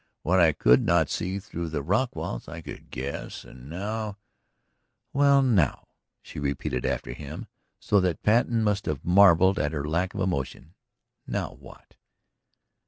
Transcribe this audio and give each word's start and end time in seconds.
What 0.23 0.39
I 0.39 0.51
could 0.51 0.83
not 0.83 1.11
see 1.11 1.37
through 1.37 1.69
the 1.69 1.83
rock 1.83 2.15
walls 2.15 2.47
I 2.47 2.61
could 2.61 2.89
guess! 2.89 3.43
And 3.43 3.69
now..." 3.69 4.17
"Well, 5.13 5.43
now?" 5.43 5.89
she 6.23 6.39
repeated 6.39 6.87
after 6.87 7.13
him, 7.13 7.45
so 7.79 7.99
that 7.99 8.23
Patten 8.23 8.63
must 8.63 8.87
have 8.87 9.05
marvelled 9.05 9.59
at 9.59 9.73
her 9.73 9.87
lack 9.87 10.15
of 10.15 10.21
emotion. 10.21 10.73
"Now 11.27 11.51
what?" 11.53 11.97